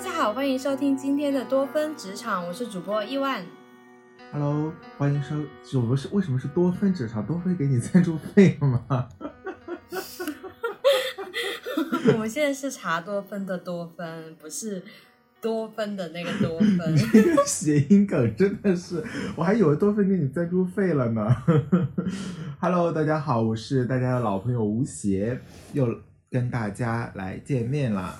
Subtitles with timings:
[0.00, 3.44] 大家好，欢迎收听今天的多芬职场，我是主播伊万。
[4.32, 5.36] Hello，欢迎收。
[5.78, 7.26] 我们是为什么是多芬职场？
[7.26, 8.86] 多芬给你赞助费了吗？
[12.14, 14.82] 我们现在是茶多芬的多芬，不是
[15.38, 16.96] 多芬的那个多芬。
[17.44, 19.04] 谐音梗真的是，
[19.36, 21.36] 我还以为多芬给你赞助费了呢。
[22.58, 25.38] Hello，大家好，我是大家的老朋友吴邪，
[25.74, 25.86] 又
[26.30, 28.18] 跟大家来见面啦。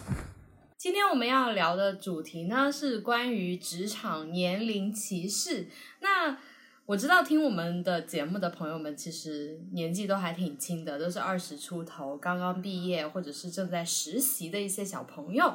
[0.82, 5.66] 今天我们要聊的主题呢是关于职场年龄歧视。
[6.00, 6.38] 那
[6.86, 15.52] 我知道听我们的节目的朋友们，其实年纪都还挺轻的，都是二十出头，刚刚毕业或者是正在实习的一些小朋友。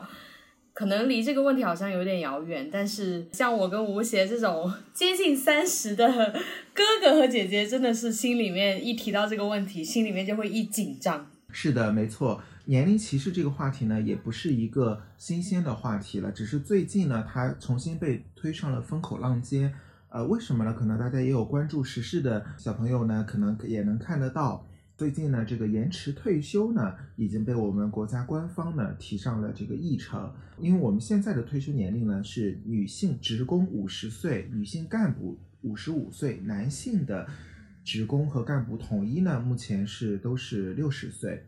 [0.74, 6.08] 可能离这个问题好像有点遥远，但是像我跟吴邪这种接近三十的
[6.72, 11.32] 哥哥和姐姐，真的是心里面一提到这个问题，心里面就会一紧张。
[11.52, 19.72] 是的，没错，年龄歧视这个话题呢，也不是一个新鲜的话题了，只是最近呢，它重新被推上了风口浪尖。
[20.10, 20.74] 呃，为什么呢？
[20.74, 24.66] 可能大家也有关注时事的小朋友呢，可能也能看得到。
[24.98, 30.34] 最近呢，这个延迟退休呢，已经被我们国家官方呢提上了这个议程。
[30.58, 37.28] 因为我们现在的退休年龄呢是女性职工五十岁，女性干部五十五岁，男性的
[37.84, 41.46] 职工和干部统一呢，目前是都是六十岁。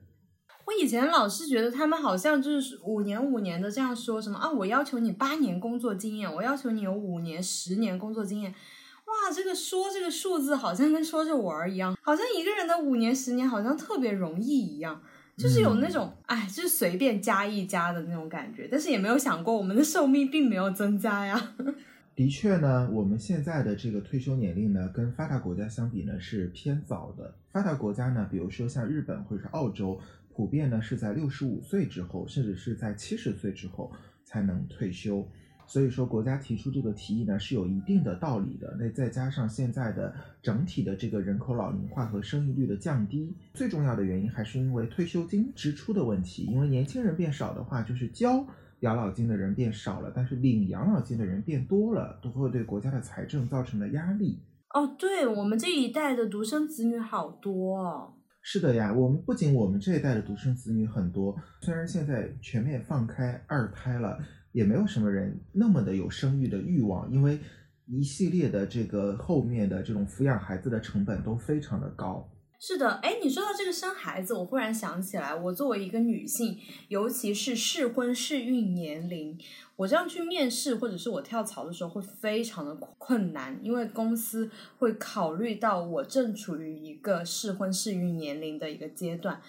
[0.77, 8.51] 我以前老是觉得他们好像就是五年五年的这样说什么啊，我要求你八年工作经验，我要求你有五年十年工作经验。
[8.51, 15.01] 哇，这个说这个数字好像跟说着玩儿一样，好像一个人的五年十年好像特别容易一样，
[15.35, 18.67] 就是有那种哎，就是随便加一加的那种感觉。
[18.71, 21.55] 但是也没有想过我们的寿命并没有增加呀。
[22.15, 27.33] 的确呢，我们现在的这个退休年龄呢，跟发达国家相比呢是偏早的。
[27.51, 29.99] 发达国家呢，比如说像日本或者是澳洲，
[30.37, 33.91] 普遍呢是在六十五岁之后，甚至是在七十岁之后
[34.23, 35.27] 才能退休。
[35.65, 38.77] 所以说，国家提出这个提议呢是有一定的道理的。
[38.79, 46.43] 那再加上现在的整体的这个人口老龄化和生育率的降低，最重要的原因还是因为退休金支出的问题。
[46.43, 48.45] 因为年轻人变少的话，就是交
[48.81, 54.39] 养老金的人变少了，但是领养老金的人变多了，都会对国家的财政造成了压力。
[54.69, 58.13] 哦，对我们这一代的独生子女好多哦。
[58.49, 64.17] 是的呀，我们不仅我们这一代的独生子女很多，虽然现在全面放开二胎了。
[64.53, 67.37] 也没有什么人那么的有生育的欲望，因为
[67.85, 72.27] 一系列的这个后面的这种抚养孩子的成本都非常的高。
[72.59, 76.57] 是的，哎，你说到这个生孩子，我忽然想起来，我作为一个女性，
[76.87, 79.39] 尤其是适婚适孕年龄，
[79.75, 89.39] 我这样去面试或者是我跳槽的时候会非常的困难，因为公司会考虑到我正处于一个适婚适孕年龄的一个阶段。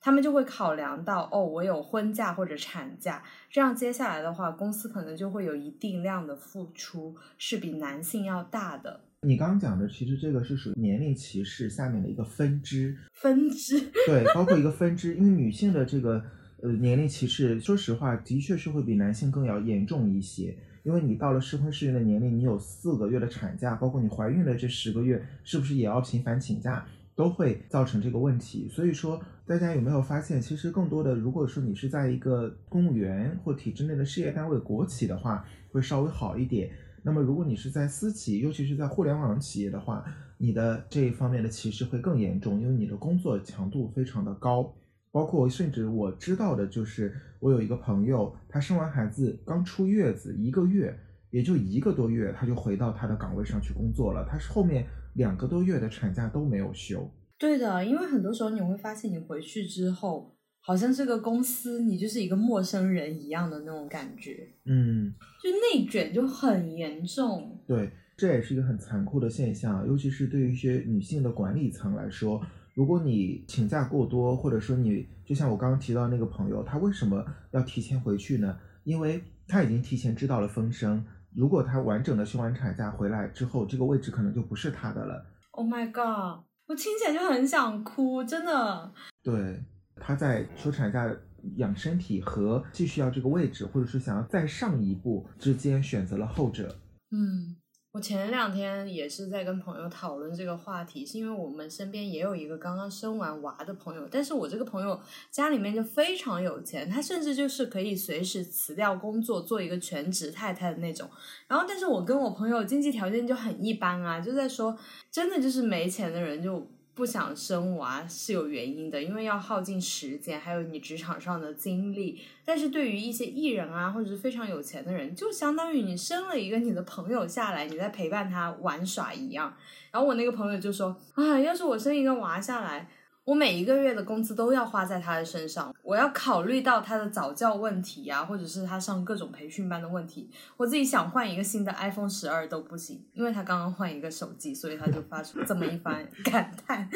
[0.00, 9.00] 他们就会考量到哦，我有婚假或者产假，这样接下来的话，公司可能就会有一定量的付出是比男性要大的。
[9.24, 12.96] 你刚刚讲的，其实这个是属于年龄歧视下面的一个分支。
[13.12, 16.22] 分支对， 包括一个分支，因为女性的这个
[16.62, 20.56] 呃年龄歧视，说实话，的确是会比男性更要严重一些。
[20.82, 26.86] 因为你到了适婚适孕的年龄，你有四个月的产假，包括你怀孕的这十个月，是不是也要频繁请假？
[27.16, 36.68] 都会造成这个问题，所以说大家有没有发现，其实更多的，如果说你是在一个公务员或体制内的事业单位、国企的话，会稍微好一点。
[37.04, 40.04] 那么如果你是在私企，尤其是在互联网企业的话，
[40.38, 44.74] 你的这一方面的歧视会更严重，因为你的工作强度非常的高。
[45.12, 50.98] 包括甚至我知道的就是，我有一个朋友，他生完孩子刚出月子一个月，
[51.30, 54.26] 也就一个多月，他就回到他的岗位上去工作了。
[54.28, 54.84] 他是后面。
[55.14, 57.08] 两个多月的产假都没有休。
[57.38, 60.33] 对的，因为很多时候你会发现，你回去之后，
[60.66, 64.48] 好像这个公司你就是一个陌生人一样的那种感觉。
[64.64, 65.12] 嗯，
[65.42, 67.60] 就内卷就很严重。
[67.66, 72.40] 对，这也是一个很残酷的现象，尤其是对于一些女性的管理层来说，
[72.72, 78.58] 如果你请假过多，或者说你就像我刚刚提到那个朋友，他为什么要提前回去呢？
[78.84, 81.04] 因为他已经提前知道了风声。
[81.36, 85.26] 如果他完整的休完产假回来之后，这个位置可能就不是他的了。
[85.50, 86.44] Oh my god！
[86.66, 88.92] 我听起来就很想哭，真的。
[89.22, 89.62] 对，
[89.96, 91.10] 他在休产假
[91.56, 96.76] 养身体和继续要这个位置，或者是想要再上一步之间选择了后者。
[97.10, 97.56] 嗯。
[97.94, 105.00] 我前两天也是在跟朋友讨论这个话题，是因为我们身边也有一个刚刚生完娃的朋友，但是我这个朋友
[105.30, 111.08] 家里面就非常有钱，他甚至就是可以随时辞掉工作做一个全职太太的那种。
[111.46, 114.76] 然后，但是我跟我朋友经济条件就很一般啊，就在说，
[115.12, 122.20] 真的就是没钱的人就不想生娃是有原因的，因为要耗尽时间，还有你职场上的精力。
[122.44, 129.56] 但是对于一些艺人啊，或者是非常有钱的人，就相当于你生了一个你的朋友下来，你在陪伴他玩耍一样。
[129.90, 132.88] 然后我那个朋友就说：“啊，要是我生一个娃下来。”
[133.24, 140.30] 我每一个月的工资都要花在他的身上，我要考虑到他的早教问题呀，或者是他上各种培训班的问题。
[140.58, 146.86] 我自己想换一个新的 iPhone 十二都不行，因为他刚刚换一个手机，所以他就发出这么一番感叹。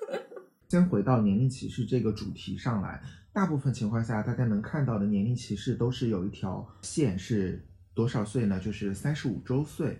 [0.70, 8.58] 先回到年龄歧视这个主题上来，大部分情况下，大家能看到的年龄歧视都是有一条线是多少岁呢？
[8.58, 9.98] 就是三十五周岁。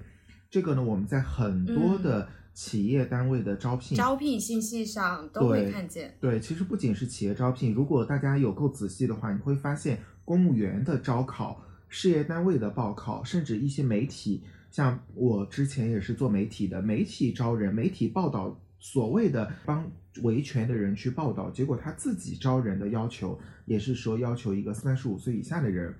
[0.49, 2.27] 这个呢，我们在很多的。
[2.53, 6.15] 企业单位的招聘，招聘信息上都会看见。
[6.21, 19.91] 对，其实不仅是企业招聘，如果大家有够仔细的话，你会发现公务员的招考、事业单位的报考，甚至一些媒体，像我之前也是做媒体的，媒体招人、媒体报道，所谓的帮
[20.23, 25.95] 维权的人去报道，结果他自己招人的要求也是说要求一个三十五岁以下的人，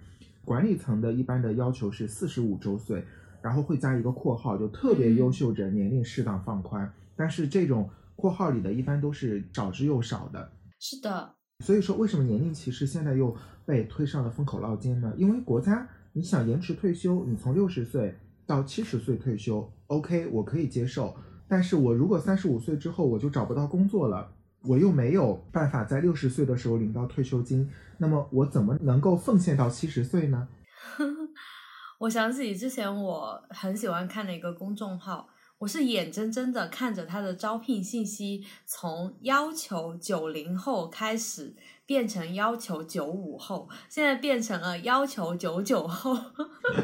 [0.45, 3.05] 管理层的一般的要求是四十五周岁。
[3.43, 10.51] 然后会加一个括号，就特别优秀者年龄适当放宽，但是这种括号里的一般都是少之又少的。
[10.79, 11.35] 是的，
[11.65, 15.13] 所以说为什么年龄歧视现在又被推上了风口浪尖呢？
[15.17, 18.15] 因为国家你想延迟退休，你从六十岁
[18.47, 21.15] 到七十岁退休，OK，我可以接受。
[21.47, 24.33] 但是我如果三十五岁之后我就找不到工作了，
[24.63, 30.49] 我又没有办法在六十岁的时候领到退休金，那么我怎么能够奉献到七十岁呢？
[32.01, 41.55] 我想起之前我很喜欢看的一个公众号，我是眼睁睁的看着他的招聘信息从要求九零后开始
[41.85, 46.17] 变成要求九五后，现在变成了要求九九后，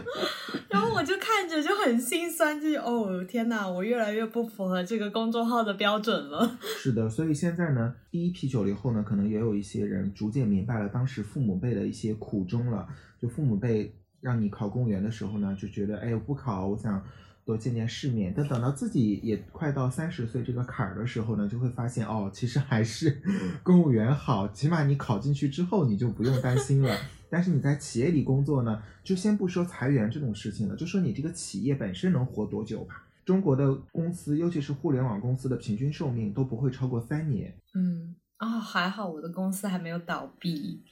[0.68, 6.58] 然后我就看着就很心酸，就哦天呐，我越来越不符合这个公众号的标准了。
[6.76, 12.86] 是的，所以现在呢，第一批九零后呢，可能也有一些人逐渐明白了当时父母辈的一些苦衷了，
[13.18, 13.90] 就父母辈。
[14.26, 17.00] 让你考公务员的时候呢，就觉得哎，我不考，我想
[17.44, 18.34] 多见见世面。
[18.36, 23.22] 但等到自己也快到三十岁这个坎儿的时候呢，就会发现哦，其实还是
[23.62, 26.92] 公务员好，起码你考进去之后你就不用担心了。
[27.30, 33.04] 但是你在企业里工作呢，就先不说裁员这种事情了，就说你这个企业本身能活多久吧。
[33.24, 37.54] 中国的公司，尤其是互联网公司的平均寿命都不会超过三年。
[37.74, 40.82] 嗯，啊，还好我的公司还没有倒闭。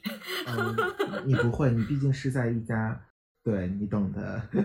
[0.46, 0.76] 嗯
[1.26, 3.00] 你不会，你毕竟是在一家。
[3.44, 4.42] 对你懂的，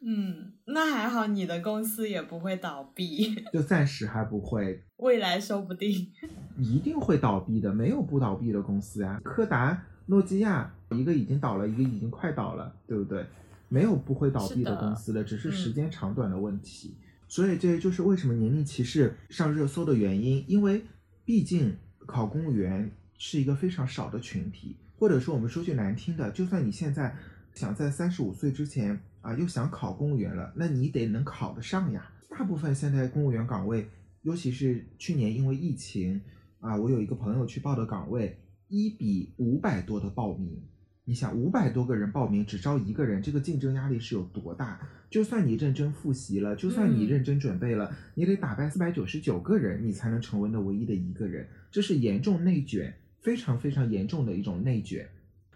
[0.00, 6.10] 嗯，那还好，你的公司也不会倒闭， 就暂时还不会，未来说不定
[6.58, 9.20] 一定会倒闭的，没有不倒闭的公司呀。
[9.22, 13.26] 柯达、诺基亚，一个已经倒了，一个已经快倒了，对不对？
[13.68, 16.96] 没有不会倒闭的公司的，只是时间长短的问题。
[17.28, 20.82] 所以这就是为什么年龄歧视上热搜的原因，因为
[21.24, 21.76] 毕竟
[22.06, 24.76] 考公务员是一个非常少的群体。
[25.02, 27.12] 或者说，我们说句难听的，就算你现在
[27.54, 32.08] 想在三十五岁之前啊，又想考公务员了，那你得能考得上呀。
[32.30, 33.88] 大部分现在公务员岗位，
[34.20, 36.20] 尤其是去年因为疫情
[36.60, 38.38] 啊，我有一个朋友去报的岗位，
[38.68, 40.62] 一比五百多的报名。
[41.04, 44.88] 你想，五百多个人报名，只招一个人，这个竞争压力是有多大？
[45.10, 52.94] 就算你认真复习了，就算你认真准备了，你得打败四百九十九个人，你才能成为那唯一的一个人，这是严重内卷。
[53.22, 55.08] 非常非常严重的一种内卷，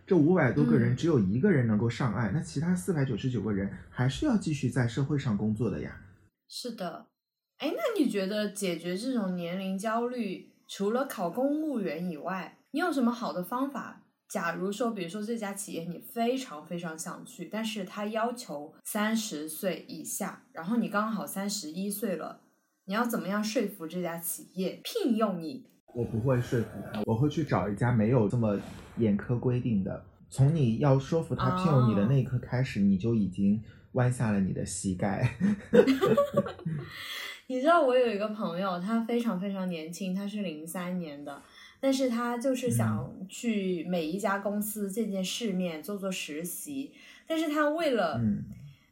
[0.06, 6.00] 这五百多个人只有一个人能够上岸，那其他四百九十九个人还是要继续在社会上工作的呀。
[6.49, 7.08] 是的，
[7.58, 14.04] 哎，那你觉得解决这种年龄焦虑，除了考公务员以外，你有什么好的方法？
[14.28, 22.40] 假如说，比如说这家企业你非常非常想去，但是他要求三十岁以下，然后你刚好三十一岁了，
[22.87, 25.68] 你要怎么样说服这家企业聘用你？
[25.96, 28.60] 我不会说服他，我会去找一家没有这么
[28.98, 30.04] 严苛规定的。
[30.28, 33.58] 从你要说服他聘用你的那一刻开始，你就已经
[33.92, 35.34] 弯下了你的膝盖。
[37.48, 41.40] 你知道我有一个朋友，他非常非常年轻，他是零三年的，
[41.80, 46.92] 但是他就是想去每一家公司见见世面，做做实习，
[47.26, 48.20] 但是他为了。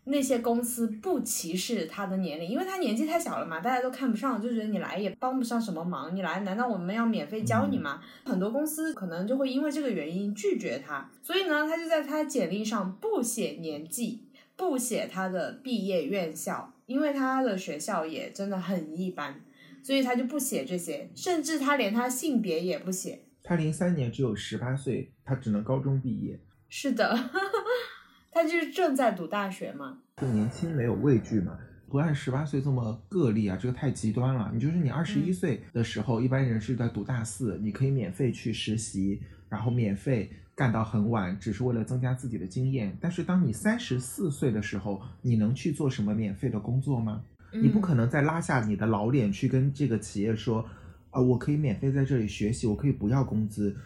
[0.06, 8.02] 那些公司不歧视他的年龄，因为他年纪太小了嘛，大家都看不上，就觉得你来也帮不上什么忙，你来难道我们要免费教你吗？
[8.24, 14.24] 很多公司可能就会因为这个原因拒绝他，所以呢，他就在他简历上不写年纪，
[14.56, 19.40] 不写他的毕业院校，因为他的学校也真的很一般，
[19.82, 23.22] 所以他就不写这些，甚至他连他性别也不写。
[23.42, 26.38] 他零三年只有十八岁，他只能高中毕业。
[26.68, 27.18] 是的。
[28.34, 31.56] 他就是正在读大学嘛，就年轻没有畏惧嘛。
[31.88, 34.50] 不按十八岁这么个例啊，这个太极端了。
[34.52, 42.98] 你就是你二十一岁的时候，一般人是在读大四，你可以免费去实习，然后免费干到很晚，只是为了增加自己的经验。
[43.00, 47.22] 但是当你三十四岁的时候，你能去做什么免费的工作吗？
[47.52, 50.68] 你不可能再拉下你的老脸去跟这个企业说，
[51.10, 53.76] 啊，我可以免费在这里学习，我可以不要工资。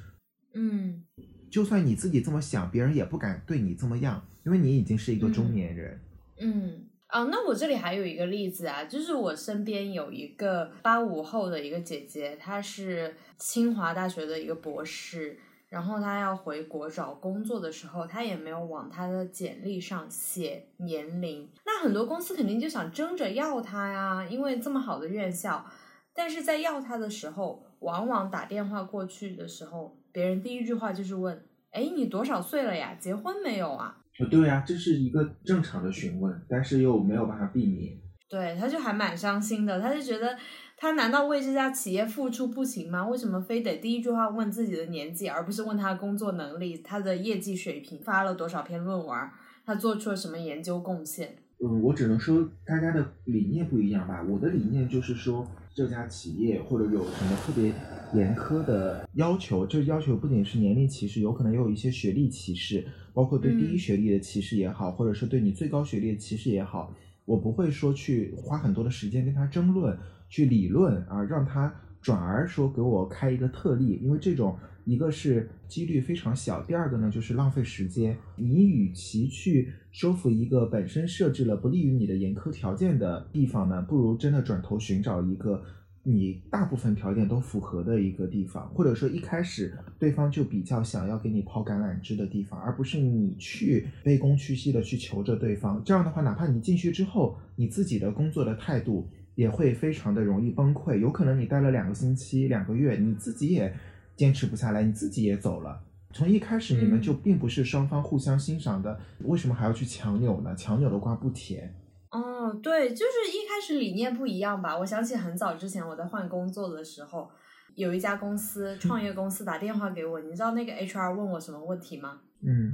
[0.55, 1.03] 嗯，
[1.51, 6.01] 就算你自己这么想，别人也不敢对你这么样，因为你已经是一个中年人。
[6.41, 6.85] 嗯。
[7.09, 15.39] 啊，那我这里还有一个例子啊，就是我身边有一个八五后的一个姐姐，她是清华大学的一个博士，
[15.71, 25.65] 然后她要回国找工作的时候，她也没有往她的简历上写年龄，那很多公司肯定就想争着要她呀，因为这么好的院校，
[26.13, 32.95] 但是在要她的时候，往往打电话过去的时候，别人第一句话就是问，哎，你多少岁了呀？
[33.01, 33.98] 结婚没有啊？
[34.27, 37.97] 对呀，这是一个正常的询问，但是又没有办法避免。
[38.29, 40.37] 对，他就还蛮伤心的，他就觉得
[40.77, 43.07] 他难道为这家企业付出不行吗？
[43.07, 49.19] 为什么非得第一句话问自己的年纪，而不是问他的工作能力、他的业绩水平、发了多少篇论文、
[49.65, 51.37] 他做出了什么研究贡献？
[51.65, 54.23] 嗯，我只能说大家的理念不一样吧。
[54.29, 57.73] 我的理念就是说，这家企业或者有什么特别
[58.15, 62.87] 严苛的要求，这要求不仅是年龄歧视，有可能也有一些学历歧视。
[63.15, 66.95] 包括对第一学历的歧视也好，或者是对你最高学历的歧视也好，
[67.25, 69.99] 我不会说去花很多的时间跟他争论、
[70.29, 78.17] 去理论啊，让他转而说给我开一个特例，因为这种一个是几率非常小，第二个呢就是浪费时间。
[78.37, 85.63] 你与其去说服一个本身设置了不利于你的严苛条件的地方呢，不如真的转头寻找一个。
[86.05, 95.83] 你大部分条件都符合的一个地方，或者说一开始对方就比较想要给你抛橄榄枝的地方，而不是你去卑躬屈膝的去求着对方。
[95.85, 99.07] 这样的话，哪怕你进去之后，你自己的工作的态度
[99.39, 100.99] 也会非常的容易崩溃。
[100.99, 103.73] 有可能你待了两个星期、两个月，你自己也
[104.17, 105.81] 坚持不下来，你自己也走了。
[106.13, 110.53] 从一开始你们就并不是双方互相欣赏的，为什么还要去强扭呢？
[110.57, 111.73] 强扭的瓜不甜。
[112.11, 114.77] 哦，对，就是一开始理念不一样吧。
[114.77, 117.31] 我想起很早之前我在换工作的时候，
[117.77, 122.23] 有一家公司创业公司打电话给我，你知道那个 HR 问我什么问题吗？
[122.43, 122.73] 嗯，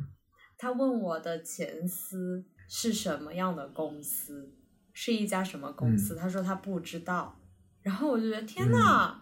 [0.57, 4.51] 他问我的前司是什么样的公司，
[4.95, 6.15] 是一家什么公司？
[6.17, 7.39] 他说他不知道。
[7.83, 9.21] 然后我就觉得天呐，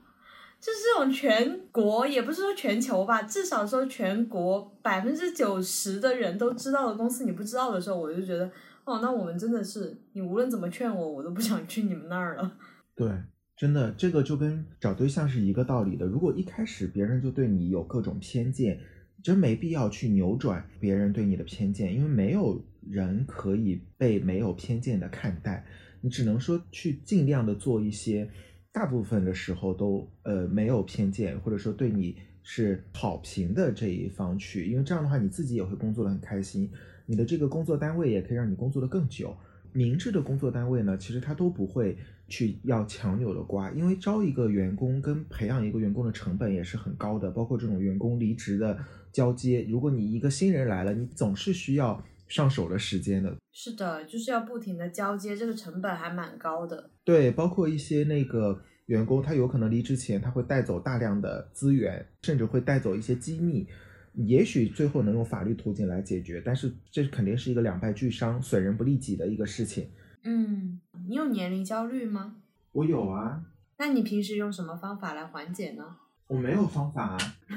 [0.61, 8.49] 就是这种全国也不是说全球吧，至少说全国百分之九十的人都知道的公司，你不知道的时候，我就觉得。
[8.85, 12.53] 哦，那我们真的是，你无论怎么劝我，我都不想去你们那儿了。
[12.97, 13.09] 对，
[13.57, 16.05] 真的，这个就跟找对象是一个道理的。
[16.05, 18.81] 如果一开始别人就对你有各种偏见，
[19.23, 25.65] 真没必要去扭转别人对你的偏见，因为没有人可以被没有偏见的看待。
[26.01, 28.29] 你只能说去尽量的做一些，
[28.73, 36.71] 大部分的时候都呃没有偏见，或者说对你是好评的这一方去，因为这样的话你自己也会工作的很开心。
[37.07, 39.37] 你的这个工作单位也可以让你工作的更久。
[39.75, 41.97] 明智的工作单位呢，其实他都不会
[42.29, 48.79] 去要强扭的瓜，因为招一个员工跟培养一个员工的成本也是很高的，包括这种员工离职的
[49.13, 49.63] 交接。
[49.69, 53.37] 如果你一个新人来了，你总是需要上手的时间的。
[53.53, 56.89] 是的，就是要不停的交接，这个成本还蛮高的。
[57.05, 63.69] 对，包括一些那个员工，他有可能离职前他会带走大量的资源，甚至会带走一些机密。
[64.15, 69.91] 也许最后能用法律途径来解决，但是这肯定是一个两败俱伤、损人不利己的一个事情。
[70.25, 72.37] 嗯，你有年龄焦虑吗？
[72.73, 73.45] 我有啊。
[73.77, 75.85] 那你平时用什么方法来缓解呢？
[76.29, 77.19] 我没有方法啊。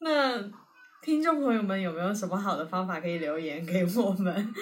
[0.00, 0.50] 那
[1.04, 4.54] 听众朋友们有没有什么好的方法可以留言给我们？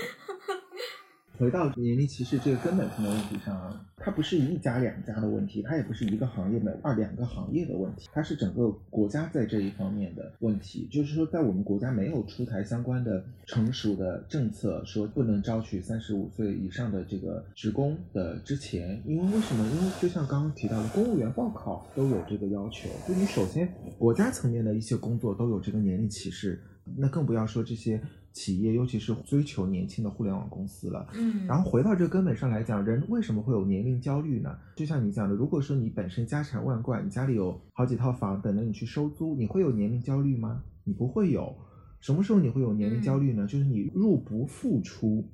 [1.39, 10.87] 回到年龄歧视这个根本性的问题上，它不是一家两家的问题，它也不是一个行业的二两个行业的问题，它是整个国家在这一方面的问题。
[10.93, 19.67] 就是说，在我们国家没有出台相关的成熟的政策，说不能招取三十五岁以上的这个职工的之前，因为为什么？
[19.67, 26.63] 因为就像刚刚提到的，公务员报考都有这个要求，就你首先国家层面的一些工作都有这个年龄歧视，
[26.97, 28.01] 那更不要说这些。
[28.33, 34.57] 企业尤其是追求年轻的互联网公司了，嗯，然后回到这根本上来讲，人为什么会有年龄焦虑呢？
[34.75, 40.63] 就像你讲的，如果说你本身家产万贯，你家里有好几套房等着你去收租，你会有年龄焦虑吗？
[40.85, 41.55] 你不会有。
[42.01, 43.47] 什么时候你会有年龄焦虑呢？
[43.47, 45.29] 就是你入不敷出，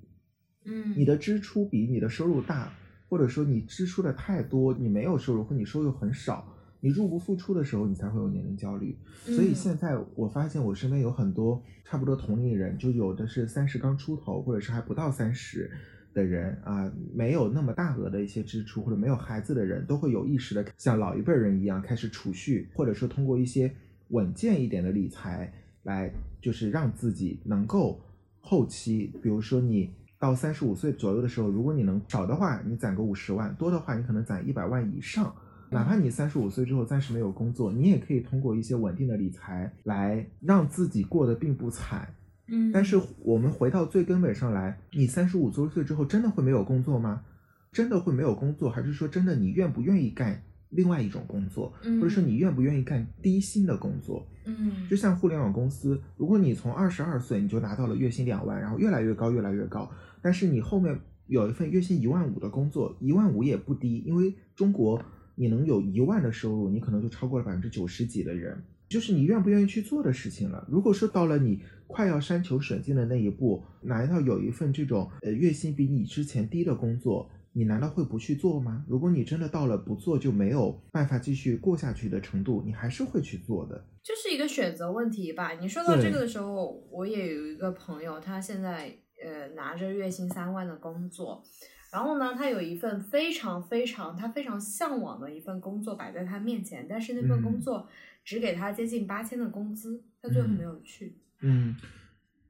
[0.64, 2.72] 嗯，你的支出比你的收入大，
[3.08, 6.46] 或者说你支出的太多，你没有收入或你收入很少，
[6.80, 8.96] 你入不敷出的时候，你才会有年龄焦虑。
[9.24, 15.70] 所以现在我发现我身边有很多差不多同龄人，就有的是三十刚出头，或者是还不到三十
[16.14, 23.74] 的人啊，没有那么大额的一些支出，或者没有孩子的人，都会有意识的像老一辈人一样开始储蓄，或者说通过一些
[24.08, 28.00] 稳健一点的理财来，就是让自己能够
[28.40, 29.90] 后期，比如说你。
[30.20, 35.32] 到三十五岁左右的时候，如果你能少的话，你攒个五十万；多的话，你可能攒一百万以上。
[35.70, 42.08] 哪怕你三十五岁之后暂时没有工作，你也可以通过一些稳定的理财来让自己过得并不惨。
[42.46, 47.22] 嗯，但是我们回到最根本上来，你三十五周岁之后真的会没有工作吗？
[47.70, 50.42] 真的会没有工作，还是说真的你愿不愿意干？
[50.70, 54.26] 另外一种工作，或者说你愿不愿意干低薪的工作？
[54.44, 65.02] 嗯，就像互联网公司，如果你从二十二岁你就拿到了月薪两万，然后越来越高，越来越高，但是你后面有一份月薪一万五的工作，一万五也不低，因为中国
[65.38, 70.66] 你能有一万的收入，你可能就超过了百分之九十几的人，就是你愿不愿意去做的事情了。
[70.68, 77.30] 如果说到了你快要山穷水尽的那一步，难道有一份这种呃月薪比你之前低的工作？
[77.52, 78.84] 你难道会不去做吗？
[78.88, 83.84] 如果你真的到了不做就没有办法继续过下去的程度，你还是会去做的。
[84.02, 85.52] 就是一个选择问题吧。
[85.54, 91.42] 你说到这个的时候，我也有一个朋友，他现在呃拿着月薪三万的工作，
[91.90, 97.88] 然后呢，他有一份非常非常他非常向往的一份工作摆在他面前，但是那份工作
[98.24, 101.16] 只给他接近八千的工资，他最后没有去。
[101.40, 101.76] 嗯。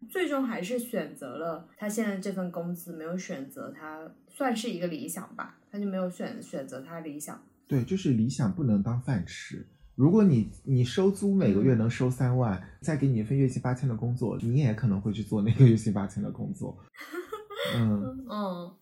[0.09, 7.43] 最终还是选择了他现在这份工资，没有选择他算是一个理想吧，他就没有选选择他理想。
[7.67, 9.67] 对，就是理想不能当饭吃。
[9.97, 16.79] 如果你你收租每个月能收三万，再给你一份月薪八千的工作，你也可能会去做那个月薪八千的工作。
[17.75, 18.73] 嗯 嗯，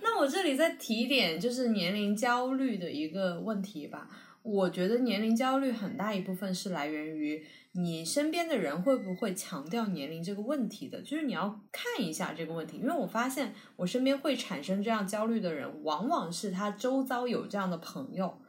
[0.00, 4.08] 那我这里再提一点，就是年龄焦虑的一个问题吧。
[4.42, 7.44] 我觉得年龄焦虑很大一部分是来源于。
[7.72, 11.00] 你身边的人会不会强调年龄这个问题的？
[11.02, 18.40] 就是你要看一下这个问题，因为我发现我身边会产生这样焦虑的人，往往是他周遭有这样的朋友。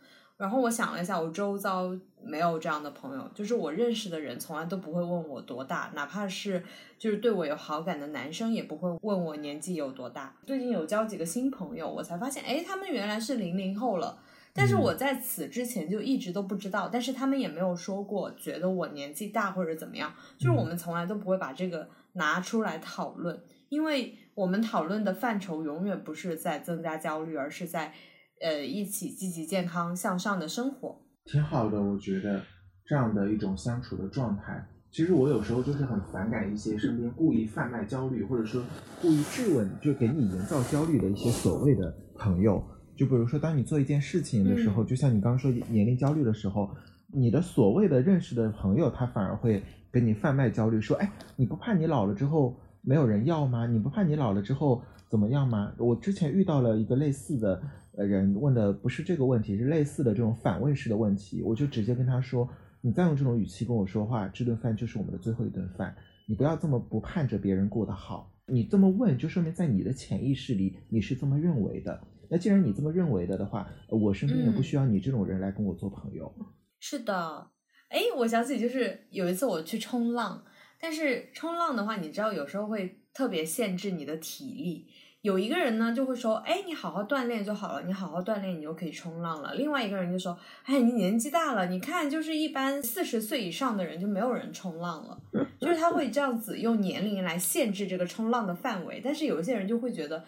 [0.41, 6.63] 然后我想了一下，我周遭没有这样的朋友，就是我认识的人从来都不会问我多大，哪怕是
[6.97, 10.35] 就是对我有好感的男生也不会问我年纪有多大。
[10.43, 14.17] 最近有交几个新朋友，我才发现，哎，他们原来是零零后了。
[14.51, 27.93] 但是我在此之前就一直都不知道，但是他们也没有说过觉得我年纪大或者怎么样，就是我们从来都不会把这个拿出来讨论，因为我们讨论的范畴永远不是在增加焦虑，而是在
[28.41, 31.01] 呃一起积极健康向上的生活。
[31.25, 32.41] 挺好的，我觉得
[32.85, 34.67] 这样的一种相处的状态。
[34.91, 38.61] 其实我有时候就是很反感一些身边故意贩卖焦虑，或者说
[39.01, 42.61] 故意质问，就给你营造焦虑的一些所谓的朋友。
[42.97, 46.69] 就比如说，当你做一件事情的时候，就像你刚刚说年龄焦虑的时候，
[47.07, 53.65] 你的所谓的认识的朋友，他反而会给你贩卖焦虑，说：“哎，你不怕你老了之后没有人要吗？
[53.65, 57.61] 你不怕你老了之后怎么样吗？”我之前遇到了一个类似的
[57.93, 62.49] 人，问的不是这个问题，是类似的这种反问式的问题，我就直接跟他说
[62.81, 65.93] ：“你再用这种语气跟我说话，这顿饭就是我们的最后一顿饭，
[66.27, 72.01] 你不要这么不盼着别人过得好，你这么问，就说明在你的潜意识里你是这么认为的。”
[72.33, 76.33] 那既然你这么认为的的话，我身边也不需要你这种人来跟我做朋友。
[76.79, 77.51] 是的，
[77.89, 80.41] 哎，我想起就是有一次我去冲浪，
[80.79, 84.87] 但是冲浪的话，你知道有时候会特别限制你的体力。
[85.21, 89.53] 有一个人呢就会说，哎，你好好锻炼就好了，你好好锻炼，你就可以冲浪了。
[89.55, 95.21] 另外一个人就说，哎，你年纪大了，你看就是一般四十岁以上的人就没有人冲浪了，
[95.59, 99.01] 就是他会这样子用年龄来限制这个冲浪的范围。
[99.03, 100.23] 但是有一些人就会觉得。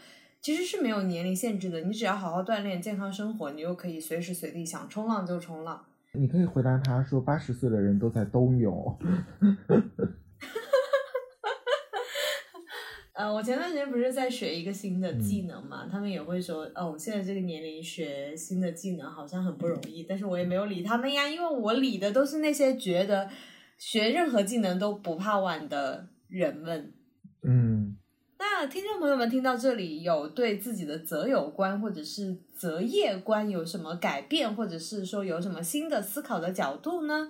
[0.46, 5.82] 其实是没有年龄限制的，你只要好好锻炼、健康生活，你又可以随时随地想冲浪就冲浪。
[6.12, 9.00] 你可以回答他说：“八十岁的人都在冬泳。
[13.13, 23.30] 呃，我前段时间不是在学一个新的技能嘛，他们也会说：“哦，现在这个年龄学新的技能好像很不容易。”但是我也没有理他们呀，因为我理的都是那些觉得
[23.78, 26.91] 学任何技能都不怕晚的人们。
[27.43, 27.97] 嗯。
[28.39, 37.30] 那听众朋友们听到这里，有对自己的择友观或者是择业观有什么改变，或者是说有什么新的思考的角度呢？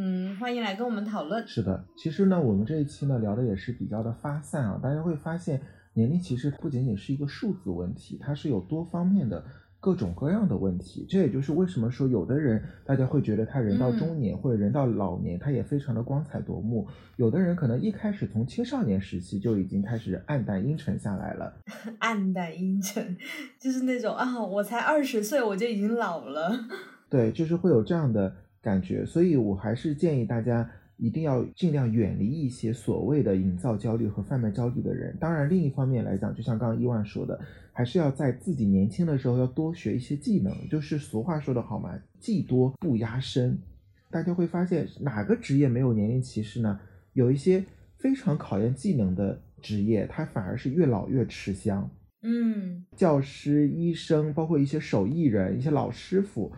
[0.00, 1.44] 嗯，欢迎来跟我们讨论。
[1.48, 5.60] 是的，其实呢，我们这一期呢聊的也是比较的发散啊，大家会发现
[5.94, 9.44] 年龄其实不仅仅是一个数字问题，它是有多方面的。
[9.80, 16.84] 各种各样的问题，这也就是为什么说有的人大家会觉得他人到中年或者人到老年，他也非常的光彩夺目；
[17.16, 21.54] 有的人可能一开始从青少年时期就已经开始暗淡阴沉下来了。
[22.00, 23.16] 暗淡阴沉，
[23.60, 26.58] 就是那种啊，我才二十岁我就已经老了。
[27.08, 35.16] 对，就是会有这样的感觉，所以我还是建议大家一定要尽量远离一些所谓的营造焦虑和贩卖焦虑的人。
[35.20, 37.38] 当然，另一方面来讲，就像刚刚伊万说的，
[37.72, 40.52] 还是要在自己年轻的时候要多学一些技能。
[40.68, 43.58] 就是俗话说得好嘛，技多不压身。
[44.10, 46.80] 大家会发现，哪个职业没有年龄歧视呢？
[47.12, 47.64] 有一些
[47.98, 51.88] 非常考验技能的职业，它反而是越老越吃香。
[52.22, 56.50] 嗯，教师、医生，包括一些手艺人、一些老师傅，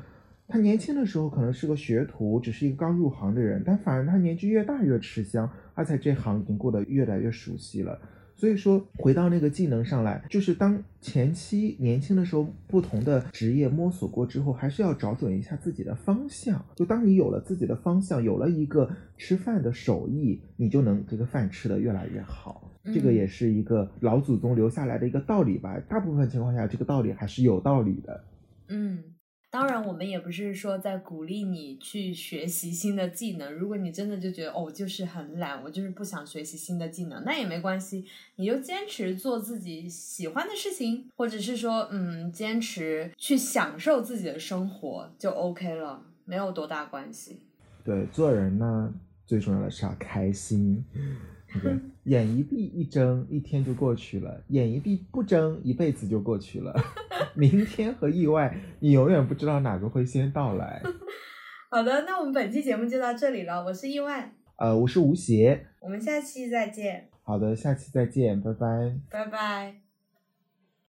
[0.50, 7.98] 他年轻的时候可能是个学徒，只是一个刚入行的人，但反而他年纪越大越吃香，他在这行已经过得越来越熟悉了。
[8.34, 16.64] 所以说，回到那个技能上来，就是当前期年轻的时候，不同的职业摸索过之后，还是要找准一下自己的方向。
[16.74, 22.72] 就当你有了自己的方向，有了一个吃饭的手艺，你就能这个饭吃得越来越好。
[22.94, 25.78] 这个也是一个老祖宗留下来的一个道理吧。
[25.86, 28.24] 大部分情况下，这个道理还是有道理的。
[28.68, 29.04] 嗯。
[29.52, 33.52] 当然，我们也不是说在鼓励你去学习新的技能。
[33.52, 38.04] 如果你真的就觉得哦，就是很懒，我就是不想学习新的技能，那也没关系，
[38.36, 47.40] 你就坚持做自己喜欢的事情，或者是说，嗯，坚持去享受自己的生活就 OK 了，没有多大关系。
[47.82, 48.94] 对，做人呢，
[49.26, 50.84] 最重要的是要开心。
[52.04, 56.74] 眼一闭一睁，一天就过去了；眼一闭不睁，一辈子就过去了。
[57.34, 60.82] 明天和意外，你永远不知道哪个会先到来。
[61.70, 63.64] 好的，那我们本期节目就到这里了。
[63.64, 67.08] 我是意外，呃，我是吴邪，我们下期再见。
[67.22, 69.89] 好的，下期再见，拜拜，拜拜。